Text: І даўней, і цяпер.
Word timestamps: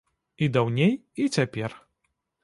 І 0.45 0.45
даўней, 0.55 0.95
і 1.25 1.27
цяпер. 1.39 1.77